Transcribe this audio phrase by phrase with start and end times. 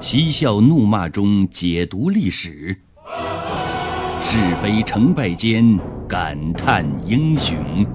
[0.00, 2.74] 嬉笑怒骂中解读历史，
[4.22, 7.86] 是非成败间感叹英雄。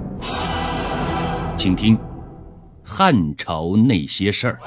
[1.57, 1.97] 请听
[2.83, 4.59] 《汉朝那些事儿》。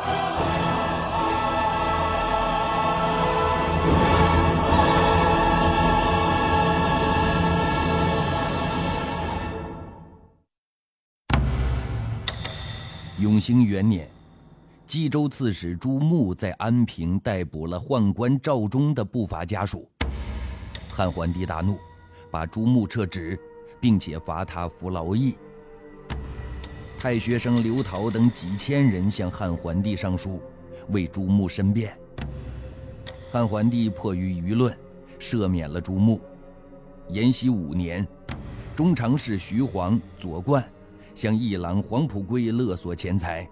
[13.21, 14.18] 永兴元年。
[14.89, 19.87] 冀州刺史朱穆在安平逮捕了宦官赵忠的不法家属，
[20.89, 21.79] 汉桓帝大怒，
[22.31, 23.39] 把朱穆撤职，
[23.79, 25.37] 并且罚他服劳役。
[26.99, 30.41] 太学生刘陶等几千人向汉桓帝上书，
[30.89, 31.95] 为朱穆申辩。
[33.31, 34.75] 汉桓帝迫于舆论，
[35.21, 36.19] 赦免了朱穆。
[37.11, 38.09] 延熙五年，
[38.75, 40.67] 中常侍徐晃、左冠
[41.15, 43.47] 向议郎黄甫圭勒索钱财。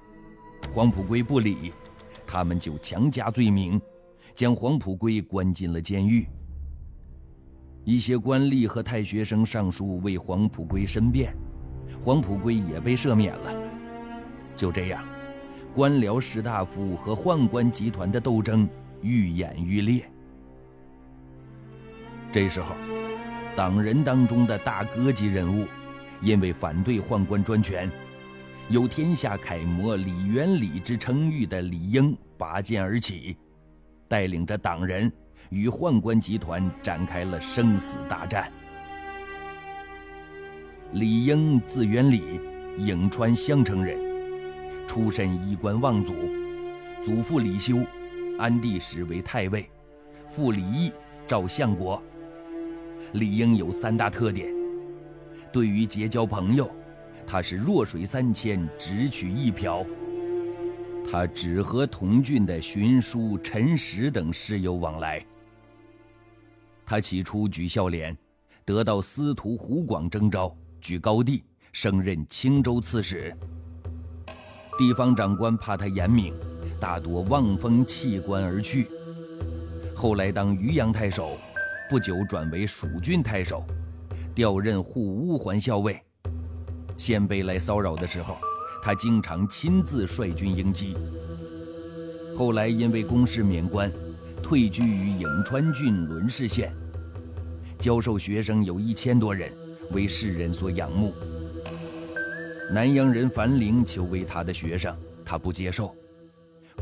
[0.72, 1.72] 黄埔圭不理，
[2.26, 3.80] 他们就强加罪名，
[4.34, 6.26] 将黄埔圭关进了监狱。
[7.84, 11.34] 一些官吏和太学生上书为黄埔圭申辩，
[12.02, 13.54] 黄埔圭也被赦免了。
[14.56, 15.04] 就这样，
[15.74, 18.68] 官僚士大夫和宦官集团的斗争
[19.02, 20.04] 愈演愈烈。
[22.32, 22.74] 这时候，
[23.54, 25.66] 党人当中的大哥级人物，
[26.20, 27.90] 因为反对宦官专权。
[28.68, 33.36] 有“天下楷模”李元礼之称誉的李应拔剑而起，
[34.08, 35.10] 带领着党人
[35.50, 38.50] 与宦官集团展开了生死大战。
[40.94, 42.40] 李英字元礼，
[42.80, 43.96] 颍川襄城人，
[44.84, 46.12] 出身衣冠望族，
[47.04, 47.84] 祖父李修，
[48.36, 49.70] 安帝时为太尉，
[50.26, 50.90] 父李毅，
[51.24, 52.02] 赵相国。
[53.12, 54.52] 李英有三大特点：
[55.52, 56.68] 对于结交朋友。
[57.26, 59.84] 他是弱水三千，只取一瓢。
[61.10, 65.24] 他只和同郡的荀叔、陈实等师友往来。
[66.84, 68.16] 他起初举孝廉，
[68.64, 71.42] 得到司徒胡广征召，举高帝，
[71.72, 73.36] 升任青州刺史。
[74.78, 76.32] 地方长官怕他严明，
[76.78, 78.88] 大多望风弃官而去。
[79.94, 81.36] 后来当渔阳太守，
[81.88, 83.64] 不久转为蜀郡太守，
[84.34, 86.00] 调任护乌桓校尉。
[86.96, 88.36] 鲜卑来骚扰的时候，
[88.82, 90.96] 他经常亲自率军迎击。
[92.36, 93.92] 后来因为公事免官，
[94.42, 96.74] 退居于颍川郡伦氏县，
[97.78, 99.52] 教授学生有一千多人，
[99.92, 101.14] 为世人所仰慕。
[102.72, 105.94] 南阳人樊陵求为他的学生，他不接受。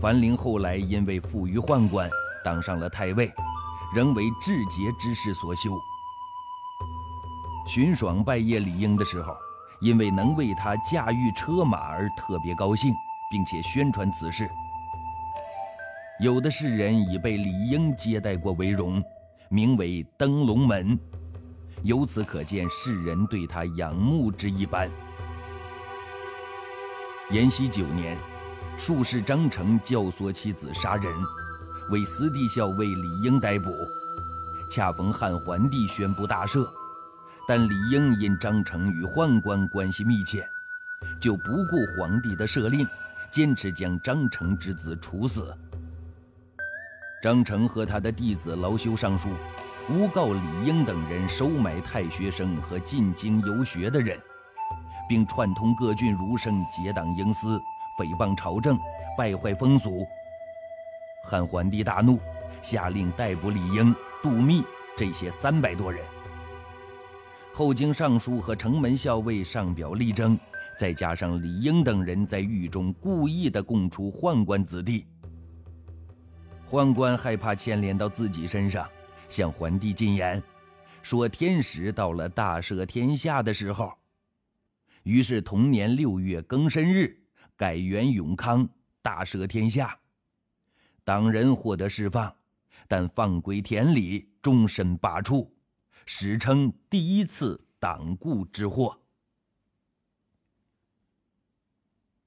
[0.00, 2.08] 樊陵后来因为负于宦官，
[2.44, 3.32] 当上了太尉，
[3.94, 5.70] 仍为志节之士所修。
[7.66, 9.34] 荀爽拜谒李英的时候。
[9.84, 12.90] 因为能为他驾驭车马而特别高兴，
[13.30, 14.48] 并且宣传此事。
[16.18, 19.02] 有的士人已被李应接待过为荣，
[19.50, 20.98] 名为登龙门。
[21.82, 24.90] 由此可见世人对他仰慕之一般。
[27.30, 28.16] 延熙九年，
[28.78, 31.12] 术士张成教唆妻子杀人，
[31.90, 33.70] 为司地校尉李应逮捕。
[34.70, 36.66] 恰逢汉桓帝宣布大赦。
[37.46, 40.46] 但李应因张成与宦官关系密切，
[41.20, 42.86] 就不顾皇帝的赦令，
[43.30, 45.54] 坚持将张成之子处死。
[47.22, 49.30] 张成和他的弟子劳修上书，
[49.88, 54.18] 诬告李应等人收买太学生和进京游学的人，
[55.08, 57.58] 并串通各郡儒生结党营私，
[57.98, 58.78] 诽谤朝政，
[59.16, 60.06] 败坏风俗。
[61.26, 62.20] 汉桓帝大怒，
[62.60, 64.62] 下令逮捕李应、杜密
[64.96, 66.02] 这些三百多人。
[67.56, 70.36] 后经尚书和城门校尉上表力争，
[70.76, 75.06] 再加上李英等人在狱中故意的供出宦官子弟，
[76.68, 78.90] 宦官害怕牵连到自己身上，
[79.28, 80.42] 向桓帝进言，
[81.00, 83.92] 说天时到了大赦天下的时候。
[85.04, 87.16] 于是同年六月庚申日，
[87.56, 88.68] 改元永康，
[89.00, 89.96] 大赦天下，
[91.04, 92.34] 党人获得释放，
[92.88, 95.53] 但放归田里，终身罢黜。
[96.06, 99.00] 史称第一次党锢之祸。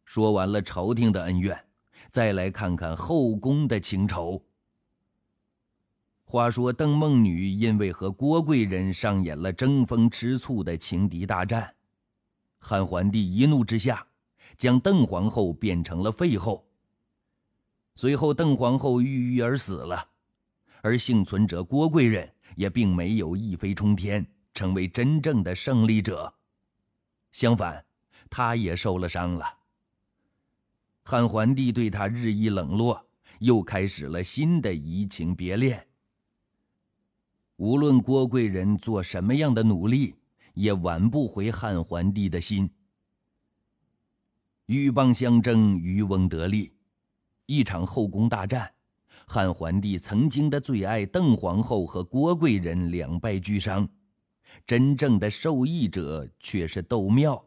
[0.03, 1.65] 说完了朝廷的恩怨，
[2.09, 4.43] 再来看看后宫的情仇。
[6.23, 11.75] 话说邓孟女因为和郭贵人上演了争风吃醋的情敌大战，
[12.59, 14.07] 汉桓帝一怒之下，
[14.57, 16.67] 将邓皇后变成了废后。
[17.95, 20.09] 随后，邓皇后郁郁而死了，
[20.81, 22.33] 而幸存者郭贵人。
[22.55, 26.33] 也并没有一飞冲天，成为真正的胜利者。
[27.31, 27.85] 相反，
[28.29, 29.45] 他也受了伤了。
[31.03, 33.07] 汉桓帝对他日益冷落，
[33.39, 35.87] 又开始了新的移情别恋。
[37.57, 40.15] 无论郭贵人做什么样的努力，
[40.53, 42.69] 也挽不回汉桓帝的心。
[44.65, 46.73] 鹬蚌相争，渔翁得利。
[47.45, 48.73] 一场后宫大战，
[49.25, 53.87] 汉桓帝曾经的最爱邓皇后和郭贵人两败俱伤，
[54.65, 57.43] 真正的受益者却是窦庙。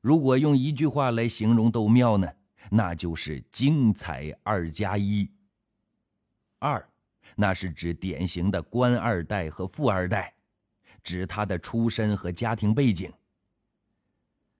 [0.00, 2.28] 如果用一句话来形容窦庙呢，
[2.70, 5.30] 那就是精彩二加一。
[6.58, 6.88] 二，
[7.36, 10.34] 那是指典型的官二代和富二代，
[11.02, 13.12] 指他的出身和家庭背景。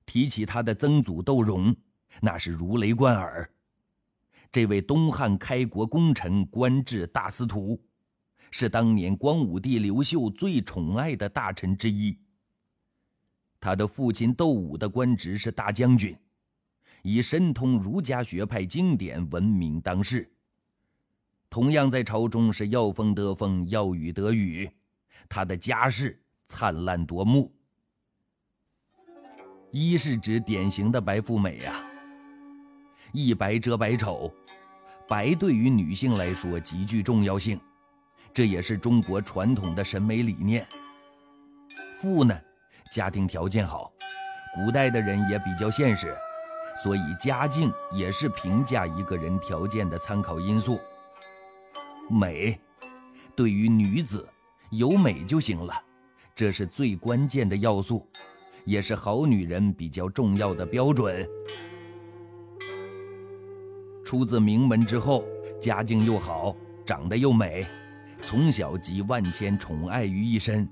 [0.06, 1.74] 提起他的曾祖窦融，
[2.20, 3.50] 那是如雷贯耳。
[4.54, 7.82] 这位东汉开国功臣，官至大司徒，
[8.52, 12.16] 是当年光武帝刘秀最宠爱的大臣之一。
[13.58, 16.16] 他的父亲窦武的官职是大将军，
[17.02, 20.32] 以深通儒家学派经典闻名当世。
[21.50, 24.70] 同样在朝中是要风得风，要雨得雨，
[25.28, 27.52] 他的家世灿烂夺目。
[29.72, 31.84] 一是指典型的白富美呀，
[33.12, 34.32] 一白遮百丑，
[35.06, 37.60] 白对于女性来说极具重要性，
[38.32, 40.66] 这也是中国传统的审美理念。
[42.00, 42.38] 富呢，
[42.90, 43.92] 家庭条件好，
[44.54, 46.16] 古代的人也比较现实，
[46.82, 50.80] 所以家境也是评价一个人条件的参考因素。
[52.08, 52.58] 美，
[53.34, 54.28] 对于女子，
[54.70, 55.74] 有美就行了，
[56.34, 58.08] 这是最关键的要素。
[58.66, 61.28] 也是好女人比较重要的标准。
[64.14, 65.24] 出自名门之后，
[65.60, 66.54] 家境又好，
[66.86, 67.66] 长得又美，
[68.22, 70.68] 从小集万千宠爱于一身。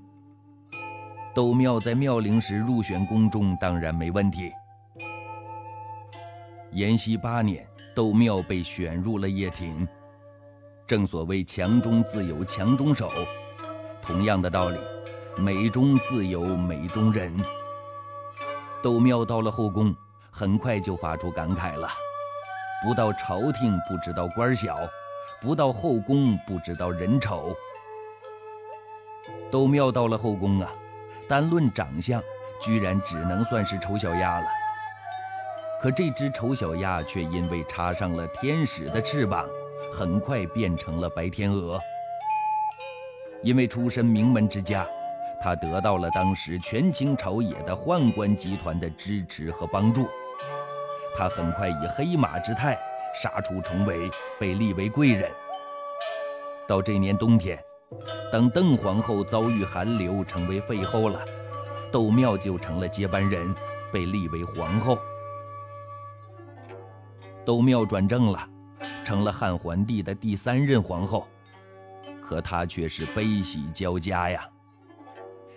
[1.35, 4.49] 窦庙在妙龄时入选宫中，当然没问题。
[6.71, 9.85] 延熙八年，窦庙被选入了掖庭。
[10.87, 13.11] 正所谓强中自有强中手，
[14.01, 14.79] 同样的道理，
[15.37, 17.35] 美中自有美中人。
[18.81, 19.93] 窦庙到了后宫，
[20.31, 21.89] 很快就发出感慨了
[22.83, 24.77] ：“不到朝廷不知道官小，
[25.41, 27.55] 不到后宫不知道人丑。”
[29.49, 30.69] 都庙到了后宫啊，
[31.27, 32.21] 单论长相，
[32.61, 34.45] 居然只能算是丑小鸭了。
[35.81, 39.47] 可这只丑小鸭却因为插上了天使的翅膀，
[39.91, 41.79] 很快变成了白天鹅。
[43.41, 44.85] 因为出身名门之家。
[45.41, 50.07] 他得到了当时权倾朝野的宦官集团的支持和帮助，
[51.15, 52.77] 他很快以黑马之态
[53.13, 55.31] 杀出重围，被立为贵人。
[56.67, 57.59] 到这年冬天，
[58.31, 61.23] 等邓皇后遭遇寒流，成为废后了，
[61.91, 63.53] 窦庙就成了接班人，
[63.91, 64.97] 被立为皇后。
[67.45, 68.47] 窦庙转正了，
[69.03, 71.27] 成了汉桓帝的第三任皇后，
[72.21, 74.47] 可她却是悲喜交加呀。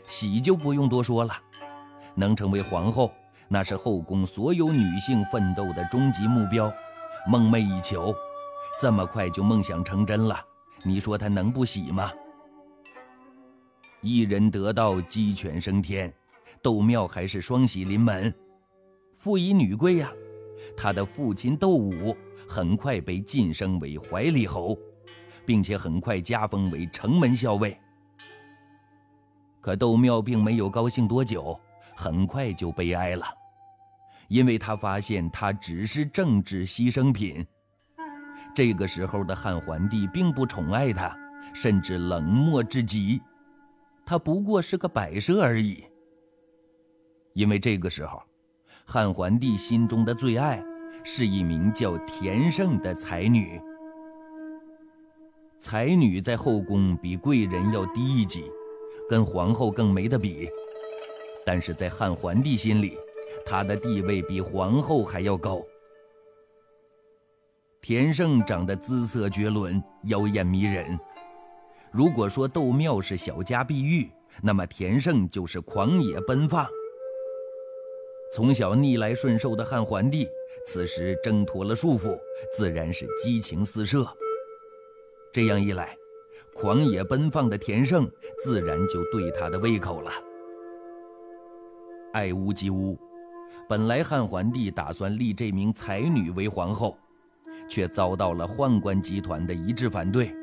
[0.06, 1.32] 喜就不用多说了，
[2.14, 3.12] 能成为皇后，
[3.48, 6.72] 那是后宫所有女性奋斗的终极目标，
[7.28, 8.14] 梦寐以求。
[8.80, 10.38] 这么快就梦想成真了，
[10.82, 12.12] 你说她能不喜吗？
[14.02, 16.12] 一人得道，鸡犬升天，
[16.62, 18.32] 窦庙还是双喜临门，
[19.14, 20.12] 父以女贵呀。
[20.76, 22.16] 他的父亲窦武
[22.48, 24.76] 很快被晋升为怀里侯，
[25.44, 27.78] 并且很快加封为城门校尉。
[29.60, 31.58] 可窦庙并没有高兴多久，
[31.96, 33.24] 很快就悲哀了，
[34.28, 37.44] 因为他发现他只是政治牺牲品。
[38.54, 41.16] 这个时候的汉桓帝并不宠爱他，
[41.54, 43.20] 甚至冷漠至极，
[44.04, 45.84] 他不过是个摆设而已。
[47.32, 48.22] 因为这个时候，
[48.84, 50.62] 汉桓帝心中的最爱
[51.02, 53.60] 是一名叫田胜的才女。
[55.58, 58.44] 才女在后宫比贵人要低一级。
[59.08, 60.48] 跟皇后更没得比，
[61.46, 62.98] 但是在汉桓帝心里，
[63.44, 65.64] 她的地位比皇后还要高。
[67.80, 70.98] 田胜长得姿色绝伦，妖艳迷人。
[71.92, 74.10] 如果说窦庙是小家碧玉，
[74.42, 76.66] 那么田胜就是狂野奔放。
[78.34, 80.26] 从小逆来顺受的汉桓帝，
[80.66, 82.18] 此时挣脱了束缚，
[82.56, 84.04] 自然是激情四射。
[85.32, 85.96] 这样一来。
[86.52, 88.10] 狂野奔放的田胜
[88.42, 90.10] 自然就对他的胃口了。
[92.16, 92.98] 爱屋及乌，
[93.68, 96.96] 本来汉桓帝打算立这名才女为皇后，
[97.68, 100.34] 却遭到了宦官集团的一致反对。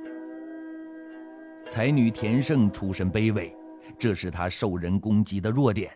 [1.68, 3.58] 才女田胜出身卑微，
[3.98, 5.92] 这是她受人攻击的弱点。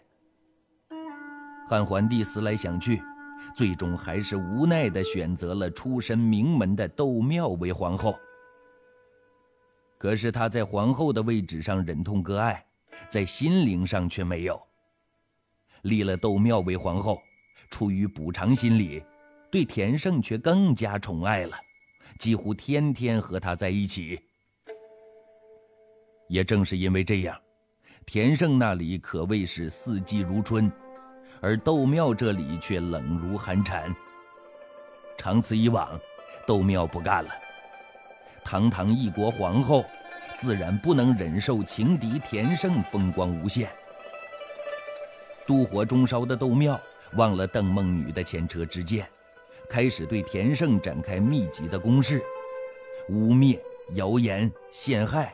[1.68, 3.00] 汉桓帝思来想去，
[3.56, 8.16] 最终还是无奈地选择了出身名门的窦庙为皇后。
[10.00, 12.66] 可是他在皇后的位置上忍痛割爱，
[13.10, 14.67] 在心灵上却没有。
[15.84, 17.22] 立了窦庙为皇后，
[17.70, 19.04] 出于补偿心理，
[19.52, 21.58] 对田胜却更加宠爱了，
[22.20, 24.20] 几乎天天和他在一起。
[26.28, 27.40] 也正是因为这样，
[28.06, 30.72] 田胜那里可谓是四季如春，
[31.42, 33.96] 而窦庙这里却冷如寒蝉。
[35.18, 36.00] 长此以往，
[36.46, 37.30] 窦庙不干了。
[38.44, 39.86] 堂堂一国皇后，
[40.38, 43.70] 自然不能忍受情敌田胜风光无限。
[45.48, 46.80] 妒火中烧的窦庙
[47.14, 49.08] 忘了邓梦女的前车之鉴，
[49.70, 52.22] 开始对田胜展开密集的攻势，
[53.10, 53.58] 污蔑、
[53.96, 55.34] 谣言、陷害。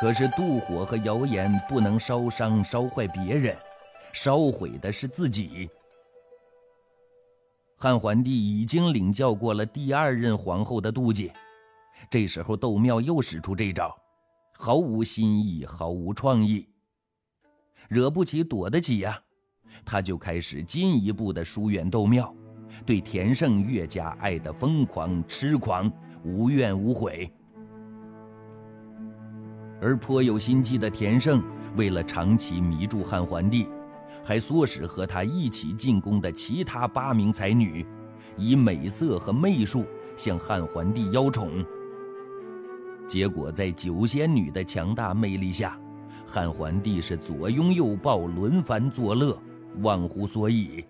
[0.00, 3.56] 可是妒火和谣言不能烧伤、烧坏别人，
[4.12, 5.68] 烧毁的是自己。
[7.76, 11.32] 汉桓帝已经领教过了第二任皇后的妒忌，
[12.08, 13.96] 这时候窦庙又使出这招，
[14.52, 16.68] 毫无新意，毫无创意，
[17.88, 19.18] 惹不起，躲得起呀，
[19.84, 22.34] 他就开始进一步的疏远窦妙，
[22.86, 25.90] 对田胜越加爱得疯狂痴狂，
[26.24, 27.32] 无怨无悔。
[29.80, 31.42] 而颇有心机的田胜，
[31.76, 33.68] 为了长期迷住汉桓帝，
[34.22, 37.84] 还唆使和他一起进宫的其他八名才女，
[38.36, 39.84] 以美色和媚术
[40.16, 41.64] 向汉桓帝邀宠。
[43.08, 45.76] 结果在九仙女的强大魅力下，
[46.32, 49.38] 汉桓帝是左拥右抱，轮番作乐，
[49.82, 50.82] 忘乎所以。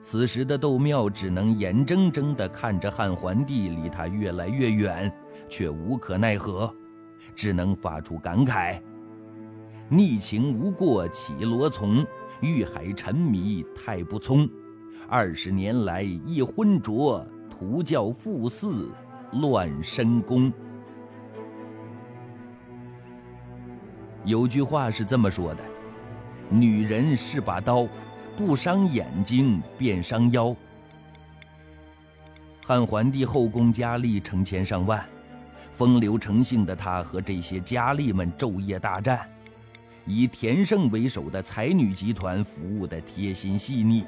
[0.00, 5.12] 此时的窦庙只能眼睁睁地看着汉桓帝离他越来越远。
[5.50, 6.72] 却无可奈何，
[7.34, 8.80] 只能发出感慨
[9.90, 12.06] ：“逆情无过起罗从，
[12.40, 14.48] 欲海沉迷太不聪。
[15.08, 18.86] 二十年来一昏浊，徒教父嗣
[19.32, 20.52] 乱深宫。”
[24.24, 25.64] 有句话是这么说的
[26.50, 27.86] ：“女人是把刀，
[28.36, 30.54] 不伤眼睛便伤腰。”
[32.64, 35.04] 汉桓帝后宫佳丽成千上万。
[35.72, 39.26] 风流成性的他和这些佳丽们昼夜大战，
[40.04, 44.04] 以田胜为首的才女集团服务的贴心细腻，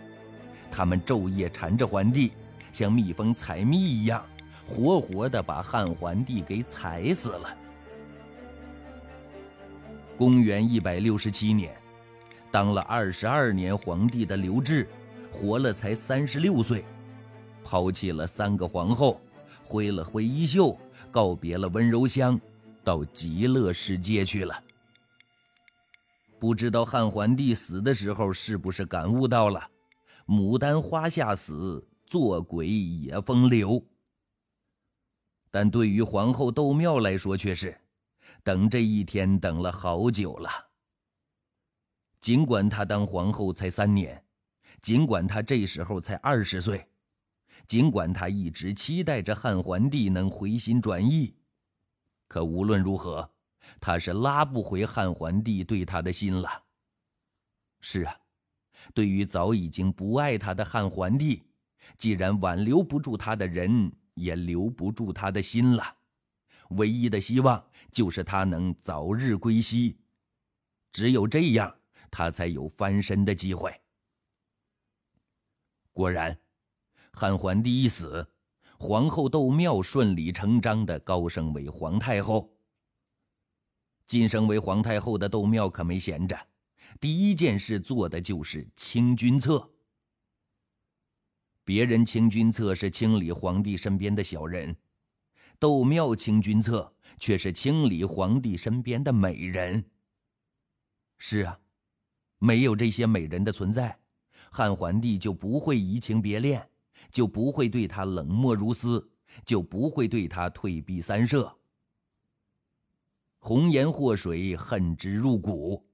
[0.70, 2.32] 他们昼夜缠着桓帝，
[2.72, 4.22] 像蜜蜂采蜜一样，
[4.68, 7.56] 活活的把汉桓帝给踩死了。
[10.22, 11.76] 公元一百六十七年，
[12.52, 14.86] 当了二十二年皇帝的刘志，
[15.32, 16.84] 活了才三十六岁，
[17.64, 19.20] 抛弃了三个皇后，
[19.64, 20.78] 挥了挥衣袖。
[21.10, 22.40] 告别了温柔乡，
[22.84, 24.62] 到极乐世界去了。
[26.38, 29.68] 不知道汉桓帝死的时候是不是感悟到了
[30.24, 33.84] “牡丹花下死，做鬼也风流”。
[35.50, 37.76] 但对于皇后窦庙来说，却是
[38.42, 40.50] 等这一天等了好久了。
[42.20, 44.24] 尽管她当皇后才三年，
[44.80, 46.88] 尽管她这时候才二十岁。
[47.64, 51.34] 尽管他一直期待着汉桓帝能回心转意，
[52.26, 53.30] 可无论如何，
[53.80, 56.50] 他是拉不回汉桓帝对他的心了。
[57.80, 58.14] 是啊，
[58.92, 61.44] 对于早已经不爱他的汉桓帝，
[61.96, 65.96] 既然挽留不住他的人，也留不住他的心了。
[66.76, 69.98] 唯一的希望就是他能早日归西，
[70.92, 71.74] 只有这样，
[72.10, 73.80] 他才有翻身的机会。
[75.92, 76.38] 果然。
[77.14, 78.26] 汉桓帝一死，
[78.78, 82.56] 皇后窦庙顺理成章地高升为皇太后。
[84.06, 86.48] 晋升为皇太后的窦庙可没闲着，
[86.98, 89.70] 第一件事做的就是清君侧。
[91.64, 94.74] 别人清君侧是清理皇帝身边的小人，
[95.62, 99.84] 窦庙清君侧却是清理皇帝身边的美人。
[101.18, 101.60] 是啊，
[102.40, 104.00] 没有这些美人的存在，
[104.50, 106.68] 汉桓帝就不会移情别恋。
[107.12, 109.08] 就不会对他冷漠如斯，
[109.44, 111.56] 就不会对他退避三舍。
[113.38, 115.86] 红颜祸水，恨之入骨。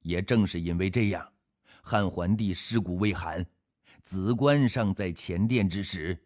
[0.00, 1.30] 也正是因为这样，
[1.82, 3.44] 汉桓帝尸骨未寒，
[4.02, 6.18] 子官尚在前殿之时，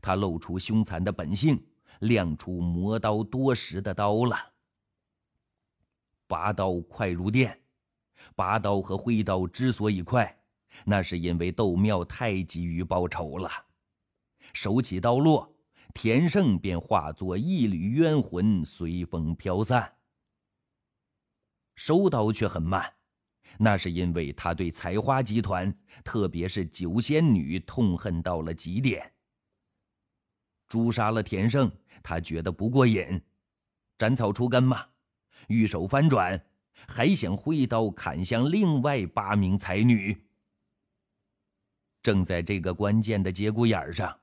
[0.00, 1.62] 他露出凶残的本性，
[2.00, 4.36] 亮出磨刀多时的刀了。
[6.26, 7.60] 拔刀快如电，
[8.34, 10.36] 拔刀和挥刀之所以快。
[10.84, 13.50] 那是因为窦庙太急于报仇了，
[14.52, 15.52] 手起刀落，
[15.92, 19.96] 田胜便化作一缕冤魂，随风飘散。
[21.74, 22.94] 收刀却很慢，
[23.58, 29.12] 那是因为他对采花集团，特别是九仙女痛恨到了极点。
[30.70, 33.20] 诛杀了田胜，他觉得不过瘾，
[33.98, 34.86] 斩草除根嘛，
[35.48, 36.40] 玉手翻转，
[36.86, 40.16] 还想挥刀砍向另外八名才女。
[42.02, 44.16] 正在这个关键的节骨眼上，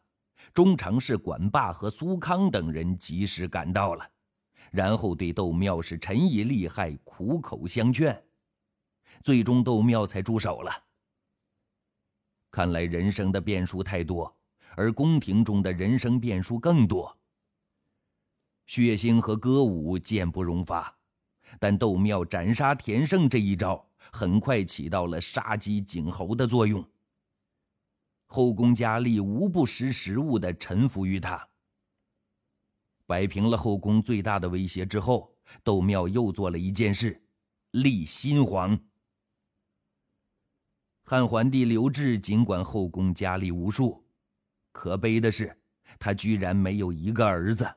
[0.53, 4.09] 中常侍管霸和苏康等人及时赶到了，
[4.71, 8.23] 然后对窦庙是陈以利害，苦口相劝，
[9.21, 10.71] 最终窦庙才住手了。
[12.49, 14.33] 看来人生的变数太多，
[14.77, 17.17] 而宫廷中的人生变数更多。
[18.67, 20.95] 血腥和歌舞剑不容发，
[21.59, 26.87] 但窦庙斩杀田胜这一招，很快起到了杀鸡儆猴的作用。
[28.27, 31.47] 后宫佳丽无不识时务的臣服于他。
[33.07, 37.23] 摆平了后宫最大的威胁之后，窦庙又做了一件事，
[37.71, 38.77] 立新皇。
[41.03, 44.03] 汉桓帝刘志尽管后宫佳丽无数，
[44.77, 45.51] 可悲的是，
[45.97, 47.67] 他居然没有一个儿子。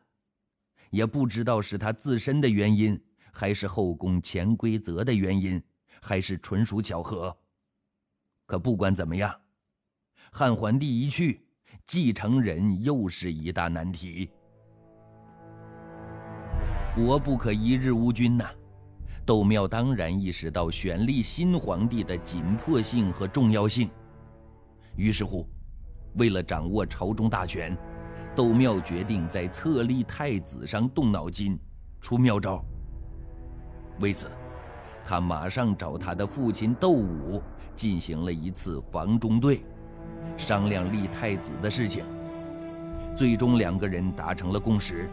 [0.90, 3.02] 也不知道是他自身的原因，
[3.32, 5.60] 还是后宫潜规则的原因，
[6.02, 7.34] 还是纯属巧合。
[8.44, 9.34] 可不管怎么样。
[10.30, 11.42] 汉桓帝一去，
[11.86, 14.30] 继承人又是一大难题。
[16.94, 18.44] 国不可一日无君呐！
[19.24, 23.90] 窦庙当然意识到选立新皇帝的紧迫性和重要性。
[24.96, 25.48] 于是乎，
[26.14, 27.76] 为了掌握朝中大权，
[28.34, 31.58] 窦庙决定在册立太子上动脑筋，
[32.00, 32.64] 出妙招。
[34.00, 34.26] 为此，
[35.04, 37.42] 他马上找他的父亲窦武
[37.74, 39.62] 进行了一次房中对。
[40.36, 42.04] 商量立太子的事情，
[43.16, 45.08] 最终两个人达成了共识：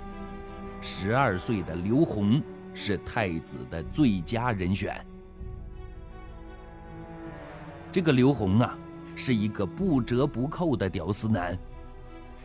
[0.81, 2.41] 十二岁的刘宏
[2.73, 5.05] 是太子的最佳人选。
[7.91, 8.77] 这个刘宏啊，
[9.19, 11.57] 是一个不折不扣的屌丝男，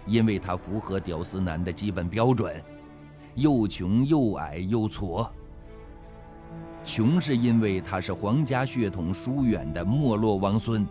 [0.07, 2.51] 因为他符合屌丝男的基本标准：
[3.35, 5.29] 又穷又矮又矬。
[6.83, 10.85] 穷是因为他是皇家血统疏远的没落王孙。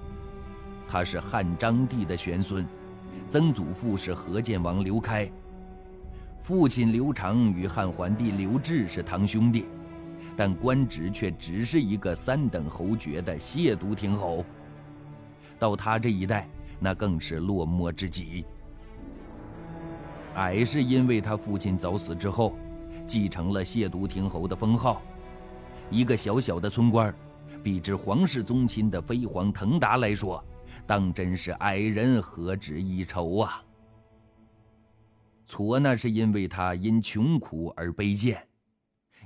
[0.87, 2.63] 他是汉章帝的玄孙，
[3.31, 5.27] 曾祖父是河建王刘开，
[6.39, 9.65] 父亲刘长与汉桓帝刘志是堂兄弟，
[10.37, 14.45] 但官职却只是一个三等侯爵的亵渎亭侯。
[15.61, 18.43] 到他这一代，那更是落寞至极。
[20.33, 22.55] 矮是因为他父亲早死之后，
[23.05, 25.03] 继承了亵渎亭侯的封号，
[25.91, 27.13] 一个小小的村官，
[27.61, 30.43] 比之皇室宗亲的飞黄腾达来说。
[30.87, 33.63] 当真是矮人何止一筹啊！
[35.47, 38.47] 矬那是因为他因穷苦而卑贱，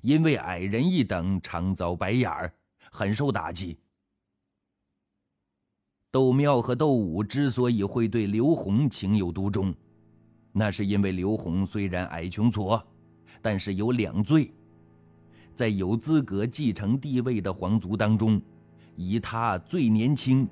[0.02, 2.54] 因为矮人一等常遭白眼儿，
[2.91, 3.80] 很受打击。
[6.15, 9.75] 窦庙和窦武之所以会对刘宏情有独钟，
[10.54, 12.82] 那是因为刘宏虽然矮穷矬，
[13.41, 14.49] 但是有两罪，
[15.54, 18.41] 在有资格继承帝位的皇族当中，
[18.95, 20.47] 以他最年轻。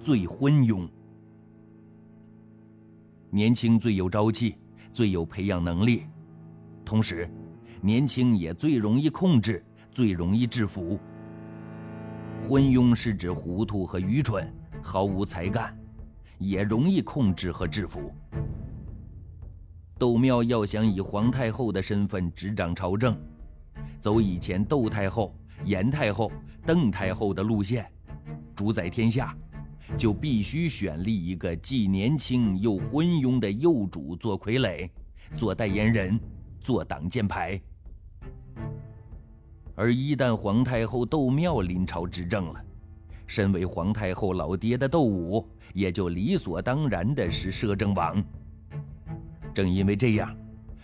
[0.00, 0.88] 最昏庸，
[3.28, 4.54] 年轻最有朝气，
[4.92, 6.04] 最有培养能力，
[6.84, 7.28] 同时，
[7.80, 10.96] 年轻也最容易控制，最容易制服。
[12.48, 14.48] 昏庸是指糊涂和愚蠢，
[14.82, 15.76] 毫无才干，
[16.38, 18.12] 也容易控制和制服。
[19.98, 23.18] 窦庙要想以皇太后的身份执掌朝政，
[24.00, 26.30] 走以前窦太后、严太后、
[26.64, 27.90] 邓太后的路线，
[28.54, 29.36] 主宰天下。
[29.96, 34.86] 就必须选立一个既年轻又昏庸的幼主做傀儡，
[35.34, 36.20] 做代言人，
[36.60, 37.58] 做挡箭牌。
[39.74, 42.62] 而一旦皇太后窦庙临朝执政了，
[43.28, 48.20] 身为皇太后老爹的窦武也就理所当然的是摄政王。
[49.54, 50.36] 正因为这样，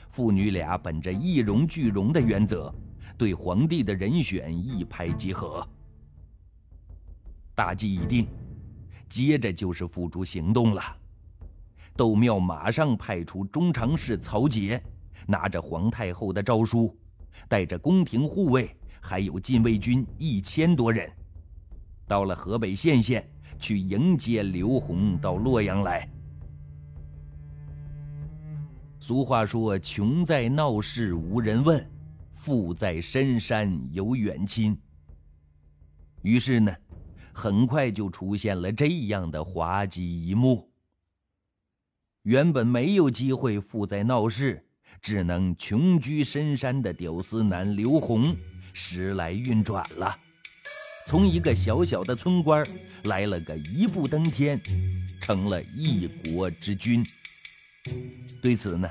[0.09, 2.73] 父女俩本着一荣俱荣的原则，
[3.19, 5.67] 对皇帝的人选一拍即合。
[7.53, 8.29] 大计已定。
[9.07, 10.83] 接着就是付诸行动了。
[11.95, 14.83] 窦庙马上派出中常侍曹节，
[15.25, 16.97] 拿着皇太后的诏书，
[17.49, 21.09] 带着宫廷护卫，还有禁卫军一千多人，
[22.07, 26.09] 到了河北献县去迎接刘宏到洛阳来。
[29.01, 31.91] 俗话说：“穷在闹市无人问，
[32.33, 34.77] 富在深山有远亲。”
[36.23, 36.75] 于是呢。
[37.37, 40.71] 很快就出现了这样的滑稽一幕。
[42.23, 44.65] 原本没有机会富在闹市，
[45.03, 48.37] 只能穷居深山的屌丝男刘宏，
[48.73, 50.17] 时来运转了。
[51.07, 52.67] 从一个小小的村官
[53.05, 54.61] 来了个一步登天，
[55.21, 57.05] 成了一国之君。
[58.41, 58.89] 对此呢，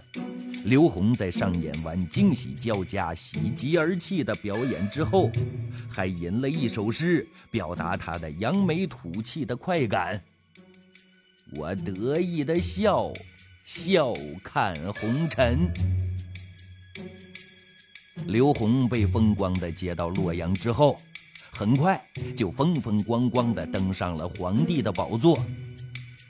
[0.64, 5.32] 刘宏在上演完惊喜交加、喜极而泣的表演之后，
[5.90, 10.24] 还吟了一首诗，表达他的扬眉吐气的快感。
[11.56, 13.12] 我得意的笑，
[13.66, 15.68] 笑看红尘。
[18.28, 20.98] 刘宏被风光的接到洛阳之后，
[21.54, 22.04] 很快
[22.36, 25.38] 就风风光光的登上了皇帝的宝座。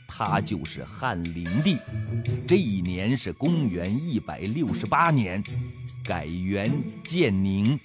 [0.05, 1.77] 他就是汉灵帝。
[2.45, 5.41] 这一年是公元一百六十八年，
[6.03, 6.71] 改元
[7.03, 7.79] 建宁。